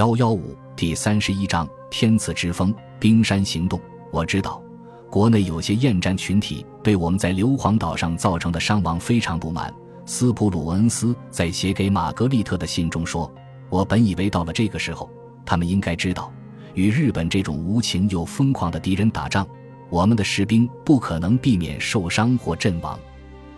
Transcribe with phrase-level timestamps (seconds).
[0.00, 3.78] 幺幺五第三十一章天赐之风冰山行动。
[4.10, 4.62] 我知道，
[5.10, 9.70] 国内有些厌战群体对我们在硫磺岛上造成的伤亡非常不满。
[10.06, 13.30] 斯普鲁恩斯在写给玛格丽特的信中说
[13.68, 15.06] ：“我本以为到了这个时候，
[15.44, 16.32] 他们应该知道，
[16.72, 19.46] 与日本这种无情又疯狂的敌人打仗，
[19.90, 22.98] 我们的士兵不可能避免受伤或阵亡。”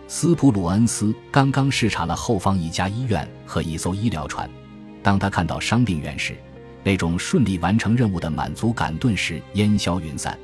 [0.09, 4.49] 斯普鲁恩斯刚刚视察了后方一家医院和一艘医疗船。
[5.03, 6.35] 当他看到伤病员时，
[6.83, 10.35] 那种顺利完成任务的满足感顿时烟消云散。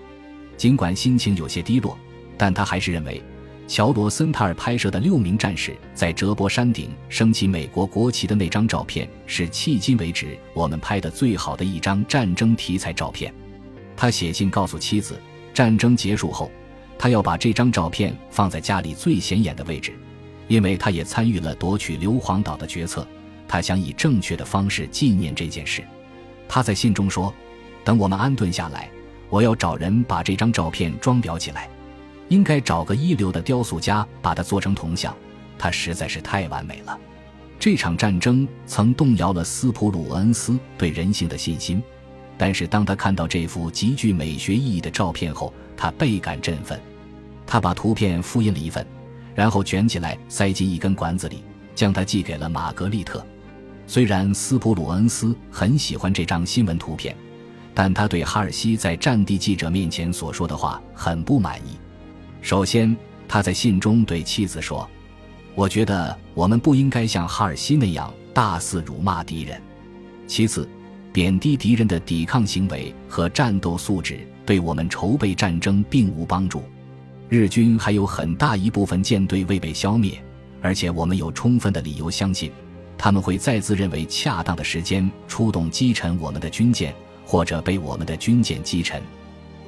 [0.58, 1.98] 尽管心情有些低落，
[2.38, 3.24] 但他还是认为，
[3.68, 13.34] 乔罗森塔尔拍摄的六名战士在折伯山顶升起美国国旗的那张照片是迄今为止我们拍的最好的一张战争题材照片。
[13.96, 15.18] 他写信告诉妻子，
[15.54, 16.52] 战争结束后，
[16.98, 19.94] 他要把这张照片放在家里最显眼的位置，
[20.48, 23.08] 因为他也参与了夺取硫磺岛的决策。
[23.50, 25.84] 他想以正确的方式纪念这件事。
[26.48, 27.34] 他在信中说
[27.84, 28.90] ：“等我们安顿下来，
[29.28, 31.68] 我要找人把这张照片装裱起来，
[32.28, 35.14] 应该找个一流的雕塑家把它做成铜像。
[35.58, 36.98] 它实在是太完美了。”
[37.60, 41.84] 这场战争曾动摇了斯普鲁恩斯对人性的信心，
[42.38, 46.80] 但是当他看到这幅极具美学意义的照片后，他倍感振奋。
[47.46, 48.86] 他把图片复印了一份，
[49.36, 51.44] 然后卷起来塞进一根管子里，
[51.76, 53.26] 将它寄给了玛格丽特。
[53.90, 57.16] 虽然斯普鲁恩斯很喜欢这张新闻图片，
[57.74, 61.72] 但他对哈尔西在战地记者面前所说的话很不满意。
[62.40, 62.96] 首先，
[63.28, 64.88] 他在信中对妻子说
[65.56, 69.60] ：“我觉得我们不应该像哈尔西那样大肆辱骂敌人。
[70.28, 70.70] 其次，
[71.12, 76.62] 贬低敌人的抵抗行为和战斗素质对我们筹备战争并无帮助。
[77.28, 80.24] 日军还有很大一部分舰队未被消灭，
[80.62, 82.52] 而且我们有充分的理由相信。”
[83.02, 86.94] 他们会再次认为恰当的时间出动击沉我们的军舰，
[87.26, 89.02] 或者被我们的军舰击沉。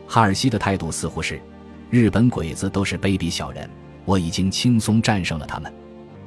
[0.05, 1.41] 哈尔西的态度似乎是：
[1.89, 3.69] 日本鬼子都是卑鄙小人，
[4.03, 5.73] 我已经轻松战胜了他们，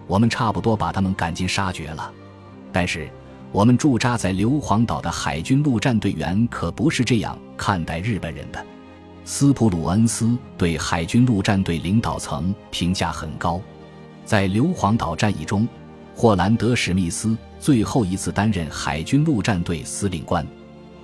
[0.07, 2.11] 我们差不多把他们赶尽杀绝了。
[2.73, 3.07] 但是，
[3.53, 8.65] 我们驻扎在硫磺岛的海军陆战队员可不是这样看待日本人的。
[9.27, 13.61] 斯普鲁恩斯对海军陆战队领导层评价很高，
[14.25, 15.69] 在硫磺岛战役中。
[16.15, 20.47] 霍兰德·史密斯最后一次担任海军陆战队司令官。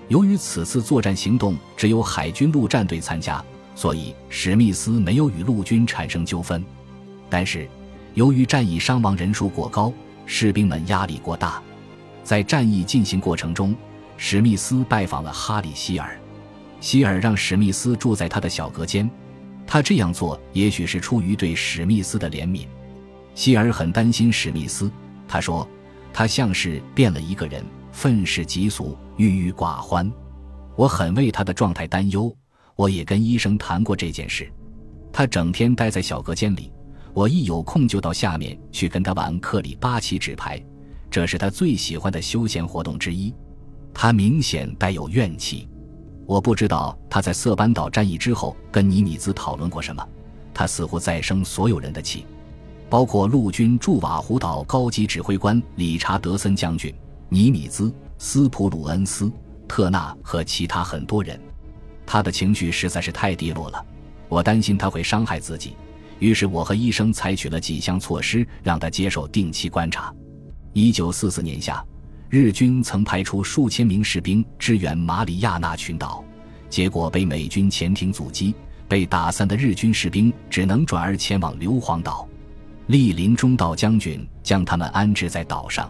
[0.08, 3.44] 由于此次作战行动只有海军陆战队参加，
[3.74, 6.64] 所以史密斯没有与陆军产生纠纷。
[7.28, 7.68] 但是，
[8.14, 9.92] 由于战役伤亡人数过高，
[10.26, 11.60] 士兵们压力过大。
[12.22, 13.74] 在战役进行过程中，
[14.16, 16.18] 史密斯拜访了哈里·希尔。
[16.80, 19.10] 希尔让史密斯住在他的小隔间。
[19.66, 22.66] 他这样做也许是出于对史密斯的怜悯。
[23.34, 24.90] 希尔很担心史密斯，
[25.26, 25.66] 他说
[26.12, 30.10] ：“他像是变了一个人，愤世嫉俗，郁郁寡欢。
[30.76, 32.34] 我很为他的状态担忧。
[32.76, 34.50] 我也跟医生谈过这件事。
[35.12, 36.72] 他整天待在小隔间里，
[37.12, 40.62] 我一有空就到下面去跟他玩克里巴奇纸牌，
[41.10, 43.34] 这是他最喜欢的休闲活动之一。
[43.92, 45.68] 他明显带有怨气。
[46.26, 50.06] 我不知道他在色班岛战役之后跟尼米兹讨论过什么。
[50.54, 52.24] 他似乎在生所有人的气。”
[52.90, 56.92] 包括陆军驻瓦胡岛高级指挥官理查德森将军、
[57.28, 59.30] 尼米兹、斯普鲁恩斯、
[59.68, 61.40] 特纳和其他很多人，
[62.04, 63.86] 他的情绪实在是太低落了。
[64.28, 65.76] 我担心他会伤害自己，
[66.18, 70.12] 于是我和医生采取了几项措施，让他接受定期观察。
[70.72, 71.84] 一九四四年夏，
[72.28, 76.24] 日军曾派出数千名士兵支援马里亚纳群岛，
[76.68, 78.52] 结果被美军潜艇阻击，
[78.88, 82.26] 被打散的日军士兵只能转而前往硫磺岛。
[82.90, 85.88] 莅临中道将军将他们安置在岛上。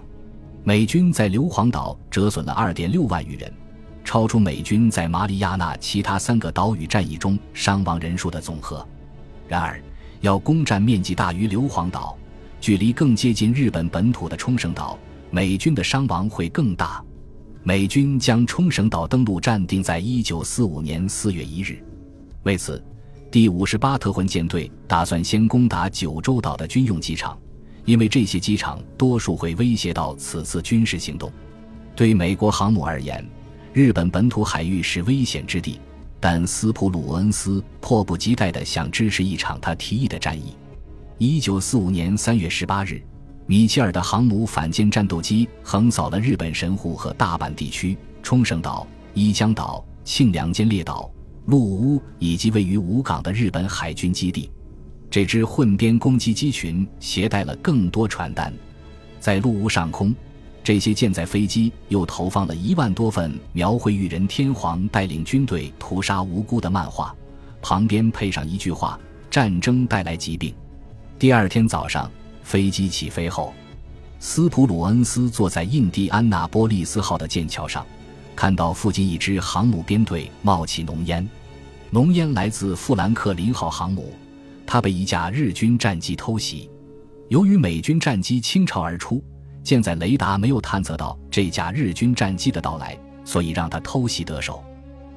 [0.63, 3.51] 美军在硫磺岛折损了二点六万余人，
[4.05, 8.87] 超出美军在马里亚纳其他三个岛屿战役中伤亡人数的总和。
[9.49, 9.83] 然而，
[10.21, 12.19] 要攻占面积大于硫磺岛、
[12.61, 14.99] 距离更接近日本本土的冲绳岛，
[15.31, 17.03] 美军的伤亡会更大。
[17.63, 21.83] 美军将冲绳岛登陆战定在一九四五年四月一日，
[22.43, 22.85] 为此。
[23.31, 27.39] 第五十八特混舰队打算先攻打九州岛的军用机场，
[27.85, 31.31] 因为这些机场多数会威胁到此次军事行动。
[31.95, 33.25] 对美国航母而言，
[33.73, 35.79] 日本本土海域是危险之地，
[36.19, 40.57] 但斯普鲁恩斯迫不及待地想支持一场他提议的战役。
[41.19, 43.01] 一九四五年三月十八日，
[43.47, 48.85] 米切尔的航母反舰战斗机横扫了日本神户和大阪地区、冲绳岛、
[49.15, 51.09] 伊江岛、庆良间列岛。
[51.51, 54.49] 陆屋以及位于武港的日本海军基地，
[55.11, 58.55] 这支混编攻击机群携带了更多传单。
[59.19, 60.15] 在陆屋上空，
[60.63, 67.13] 这些舰载飞机又投放了一万多份描绘裕仁天皇带领军队屠杀无辜的漫画，
[67.61, 68.97] 旁边配上一句话
[69.29, 70.55] ：“战争带来疾病。”
[71.19, 72.09] 第二天早上，
[72.45, 73.53] 飞机起飞后，
[74.21, 77.85] 斯普鲁恩斯坐在印第安纳波利斯号的舰桥上，
[78.37, 81.29] 看到附近一支航母编队冒起浓烟，
[81.93, 84.15] 浓烟来自富兰克林号航母，
[84.65, 86.71] 它被一架日军战机偷袭。
[87.29, 89.23] 由于美军战机倾巢而出。
[89.63, 94.65] 舰载雷达没有探测到这架日军战机的到来，所以让它偷袭得手。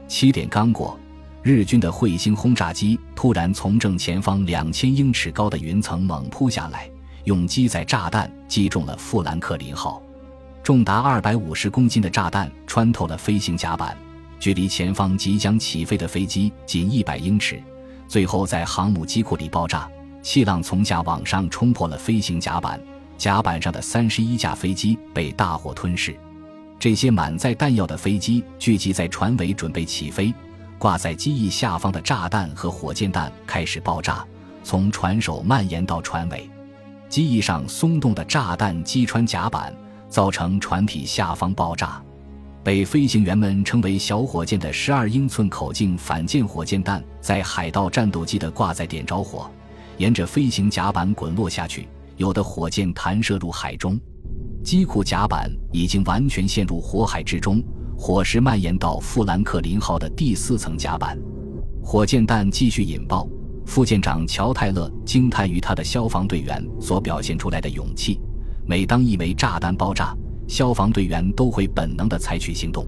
[0.05, 0.99] 七点刚过，
[1.41, 6.89] 日军的彗星轰炸机突然从正前方两千英尺高的云层猛扑下来，
[7.23, 10.03] 用机载炸弹击中了富兰克林号。
[10.61, 13.97] 重达二百五十公斤的炸弹穿透了飞行甲板，
[14.43, 17.63] 距离前方即将起飞的飞机仅一百英尺，
[18.09, 19.89] 最后在航母机库里爆炸，
[20.21, 22.77] 气浪从下往上冲破了飞行甲板。
[23.17, 26.13] 甲板上的三十一架飞机被大火吞噬，
[26.77, 30.33] 这些满载弹药的飞机聚集在船尾准备起飞，
[30.77, 34.25] 挂在机翼下方的炸弹和火箭弹开始爆炸，
[34.61, 36.49] 从船首蔓延到船尾，
[37.07, 39.73] 机翼上松动的炸弹击穿甲板，
[40.09, 42.03] 造成船体下方爆炸。
[42.63, 49.51] 被飞行员们称为“小火箭”的十二英寸口径反舰火箭弹在海盗战斗机的挂载点着火，
[49.97, 51.87] 沿着飞行甲板滚落下去。
[52.15, 53.99] 有的火箭弹射入海中，
[54.63, 57.61] 机库甲板已经完全陷入火海之中，
[57.97, 61.19] 火势蔓延到富兰克林号的第四层甲板。
[61.83, 63.27] 火箭弹继续引爆，
[63.65, 68.21] 副舰长乔泰勒惊叹于他的消防队员所表现出来的勇气。
[68.65, 70.15] 每当一枚炸弹爆炸，
[70.47, 72.85] 消防队员都会本能地采取行动。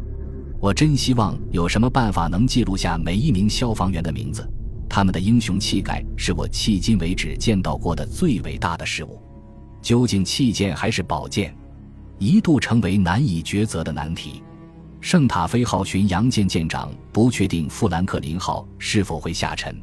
[0.60, 4.50] 我真希望有什么办法能记录下每一名消防员的名字。
[4.90, 9.22] 他们的英雄气概是我迄今为止见到过的最伟大的事物。
[9.82, 11.56] 究竟弃舰还是保舰，
[12.18, 14.42] 一度成为难以抉择的难题。
[15.02, 19.76] 圣塔菲号巡洋舰舰长不确定富兰克林号是否会下沉。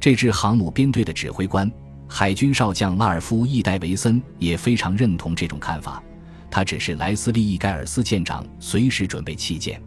[0.00, 1.70] 这支航母编队的指挥官
[2.08, 6.02] 海军少将拉尔夫·易戴维森也非常认同这种看法。
[6.50, 9.82] 他指示莱斯利·盖尔斯舰长随时准备弃舰。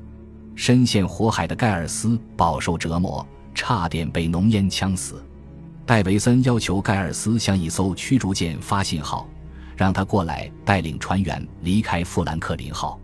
[0.55, 3.25] 深陷火海的盖尔斯饱受折磨。
[3.53, 5.21] 差点被浓烟呛死，
[5.85, 9.27] 戴维森要求盖尔斯向一艘驱逐舰发信号，
[9.75, 12.97] 让他过来带领船员离开富兰克林号。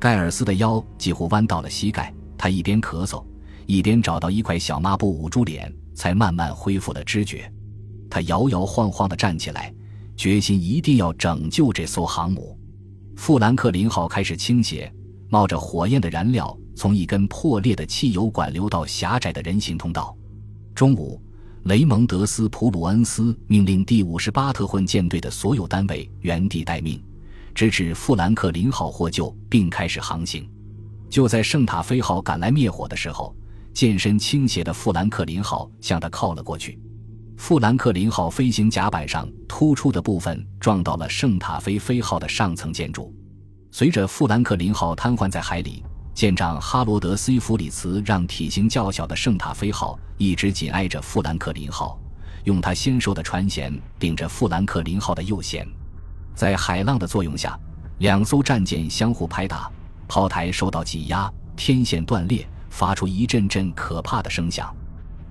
[0.00, 3.22] 盖尔斯的腰几乎弯到了膝盖，他一边咳嗽，
[3.66, 7.52] 一边找到一块小抹布捂住脸，才慢慢恢复了知觉。
[8.08, 9.72] 他摇摇晃晃地站起来，
[10.16, 12.58] 决心一定要拯救这艘航母。
[13.22, 14.92] 富兰克林号开始倾斜，
[15.28, 16.58] 冒着火焰的燃料。
[16.74, 20.12] 从一根破裂的汽油管流到狭窄的人行通道。
[20.74, 21.22] 中午，
[21.62, 27.00] 雷蒙德斯普鲁恩斯命令第五十八特混舰队的所有单位原地待命，
[27.54, 30.50] 直至富兰克林号获救并开始航行。
[31.08, 33.32] 就在圣塔菲号赶来灭火的时候，
[33.72, 36.76] 舰身倾斜的富兰克林号向他靠了过去。
[37.36, 43.12] 富兰克林号飞行甲板上突出的部分撞到了圣塔菲菲号的上层建筑，
[43.70, 45.82] 随着富兰克林号瘫痪在海里。
[46.14, 51.98] 舰长哈罗德 ·C· 弗里茨让体型较小的圣塔菲号一直紧挨着富兰克林号，
[52.44, 55.66] 用他纤瘦的船舷顶着富兰克林号的右舷。
[56.34, 57.58] 在海浪的作用下，
[57.98, 59.70] 两艘战舰相互拍打，
[60.06, 64.70] 炮台受到挤压，天线断裂，发出一阵阵可怕的声响。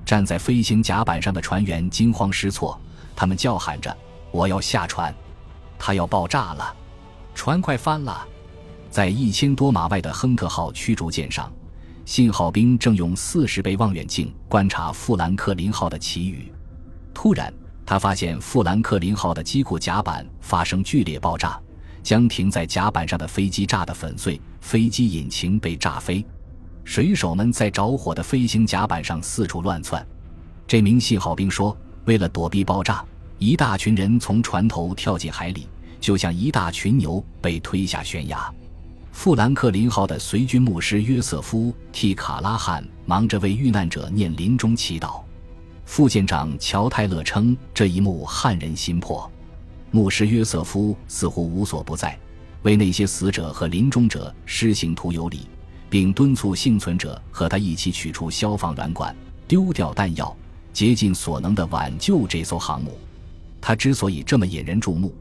[0.05, 2.79] 站在飞行甲板上的船员惊慌失措，
[3.15, 3.95] 他们叫喊着
[4.31, 5.13] ：“我要下船，
[5.79, 6.75] 它要爆炸了，
[7.33, 8.27] 船快翻了！”
[8.89, 11.49] 在一千多码外的亨特号驱逐舰上，
[12.03, 16.51] 信号兵正用四十倍望远镜观察富兰克林号的奇遇。
[17.13, 17.53] 突然，
[17.85, 21.57] 他发现富兰克林号的机库甲板发生剧烈爆炸，
[22.03, 26.25] 将停在甲板上的飞机炸得粉碎，飞机引擎被炸飞。
[26.83, 30.05] 水手们在着火的飞行甲板上四处乱窜。
[30.67, 33.03] 这名信号兵说：“为了躲避爆炸，
[33.37, 35.67] 一大群人从船头跳进海里，
[35.99, 38.51] 就像一大群牛被推下悬崖。”
[39.11, 45.21] 富兰克林号的随军牧师约瑟夫替卡拉汉忙着为遇难者念临终祈祷。
[45.85, 49.29] 副舰长乔泰勒称这一幕撼人心魄。
[49.91, 52.17] 牧师约瑟夫似乎无所不在，
[52.61, 55.41] 为那些死者和临终者施行徒有礼，
[55.91, 59.15] 并敦促幸存者和他一起取出消防软管、
[59.47, 60.35] 丢掉弹药，
[60.73, 62.97] 竭尽所能地挽救这艘航母。
[63.59, 65.13] 他之所以这么引人注目，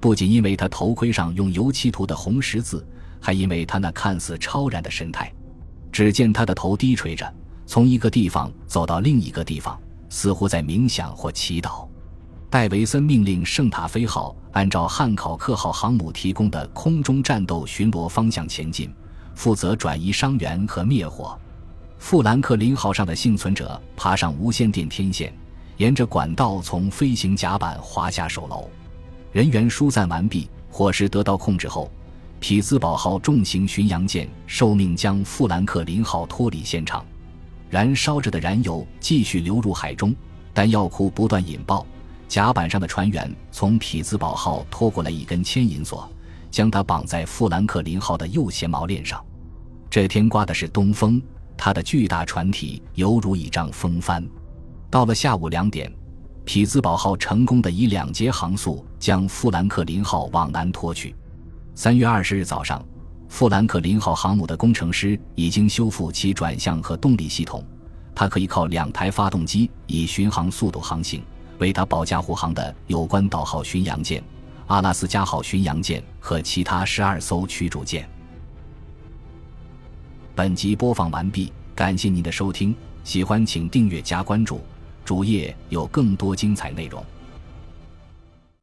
[0.00, 2.84] 不仅因为他头盔上用油漆涂的红十字。
[3.20, 5.32] 还因为他那看似超然的神态，
[5.90, 11.88] 只见他的头低垂着，从一个地方走到另一个地方，似乎在冥想或祈祷。
[12.50, 18.92] 戴维森命令圣塔菲号按照汉考克号航母提供的空中战斗巡逻方向前进，
[19.34, 21.38] 负责转移伤员和灭火。
[21.98, 25.32] 富兰克林号上的幸存者爬上无线电天线，
[25.78, 28.68] 沿着管道从飞行甲板滑下首楼。
[29.32, 31.90] 人员疏散完毕，火势得到控制后，
[32.40, 37.04] 匹兹堡号重型巡洋舰受命将富兰克林号脱离现场。
[37.70, 40.14] 燃烧着的燃油继续流入海中，
[40.52, 41.84] 弹药库不断引爆。
[42.28, 46.08] 甲板上的船员从匹兹堡号拖过来一根牵引索，
[46.54, 49.20] 将它绑在富兰克林号的右舷锚链上。
[49.90, 51.20] 这天刮的是东风，
[51.56, 54.24] 它的巨大船体犹如一张风帆。
[54.88, 55.92] 到了下午两点，
[56.44, 61.12] 匹兹堡号成功的以两节航速将富兰克林号往南拖去。
[61.74, 62.80] 三月二十日早上，
[63.28, 67.64] 富兰克林号航母的工程师已经修复其转向和动力系统，
[68.14, 71.20] 它可以靠两台发动机以巡航速度航行。
[71.58, 74.22] 为它保驾护航的有关岛号巡洋舰、
[74.66, 78.08] 阿拉斯加号巡洋舰和其他十二艘驱逐舰。
[80.34, 84.60] 本集播放完毕，感谢您的收听，喜欢请订阅加关注，
[85.04, 87.04] 主页有更多精彩内容。